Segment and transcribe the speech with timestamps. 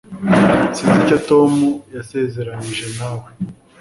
[0.75, 1.53] Sinzi icyo Tom
[1.95, 3.27] yasezeranije nawe